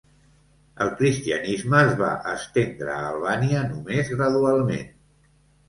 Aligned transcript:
El 0.85 0.87
cristianisme 1.01 1.83
es 1.89 1.93
va 1.99 2.09
estendre 2.33 2.89
a 2.95 3.05
Albània 3.13 3.63
només 3.69 4.13
gradualment. 4.17 4.93